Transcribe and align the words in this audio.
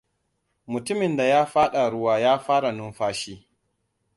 Mutumin 0.71 1.17
da 1.17 1.23
ya 1.23 1.45
faɗa 1.45 1.89
ruwa 1.89 2.19
ya 2.19 2.39
fara 2.39 2.71
numfashi. 2.71 3.47